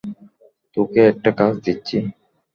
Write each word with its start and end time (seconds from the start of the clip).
তোকে 0.77 0.99
একটা 1.11 1.29
কাজ 1.39 1.53
দিচ্ছি। 1.65 1.97